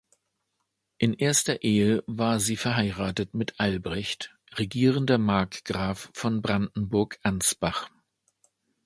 In 0.97 1.13
erster 1.13 1.61
Ehe 1.61 2.03
war 2.07 2.39
sie 2.39 2.57
verheiratet 2.57 3.35
mit 3.35 3.59
Albrecht, 3.59 4.35
regierender 4.57 5.19
Markgraf 5.19 6.09
von 6.15 6.41
Brandenburg-Ansbach. 6.41 7.87